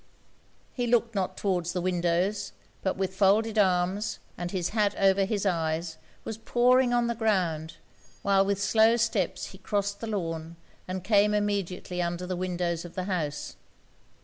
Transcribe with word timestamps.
He 0.73 0.87
looked 0.87 1.13
not 1.13 1.37
towards 1.37 1.73
the 1.73 1.81
windows; 1.81 2.53
but 2.81 2.97
with 2.97 3.15
folded 3.15 3.59
arms, 3.59 4.17
and 4.35 4.49
his 4.49 4.69
hat 4.69 4.95
over 4.97 5.25
his 5.25 5.45
eyes, 5.45 5.97
was 6.23 6.39
poring 6.39 6.91
on 6.91 7.05
the 7.05 7.13
ground, 7.13 7.75
while 8.23 8.43
with 8.43 8.59
slow 8.59 8.97
steps 8.97 9.51
he 9.51 9.59
crossed 9.59 9.99
the 9.99 10.07
lawn 10.07 10.55
and 10.87 11.03
came 11.03 11.35
immediately 11.35 12.01
under 12.01 12.25
the 12.25 12.35
windows 12.35 12.83
of 12.83 12.95
the 12.95 13.03
house. 13.03 13.57